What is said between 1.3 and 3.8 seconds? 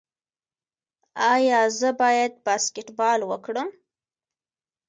ایا زه باید باسکیټبال وکړم؟